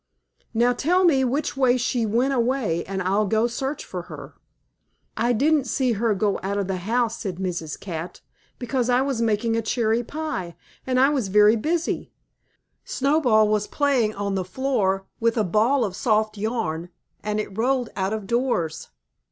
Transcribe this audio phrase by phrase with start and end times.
[0.55, 4.33] Now, tell me which way she went away, and I'll go search for her."
[5.15, 7.79] "I didn't see her go out of the house," said Mrs.
[7.79, 8.19] Cat,
[8.57, 10.55] "because I was making a cherry pie,
[10.87, 12.09] and I was very busy.
[12.83, 16.89] Snowball was playing on the floor, with a ball of soft yarn,
[17.23, 18.87] and it rolled out of doors.